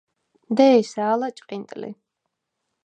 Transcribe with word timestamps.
დე̄სა, 0.55 1.01
ალა 1.13 1.29
ჭყინტ 1.37 1.69
ლი. 1.81 1.91